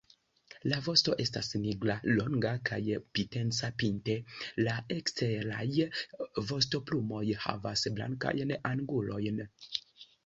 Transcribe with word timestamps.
La 0.69 0.77
vosto 0.85 1.15
estas 1.25 1.49
nigra, 1.65 1.95
longa, 2.19 2.53
kaj 2.69 2.79
pinteca 3.19 3.69
pinte; 3.83 4.15
la 4.69 4.75
eksteraj 4.97 5.69
vostoplumoj 6.53 7.23
havas 7.47 7.85
blankajn 8.01 8.59
angulojn. 8.75 9.47